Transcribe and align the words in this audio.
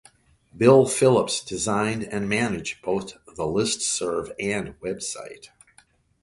Bill 0.57 0.87
Phillips 0.87 1.43
designed 1.43 2.05
and 2.05 2.27
managed 2.27 2.81
both 2.81 3.19
the 3.35 3.43
listserv 3.43 4.31
and 4.39 4.73
website. 4.79 5.49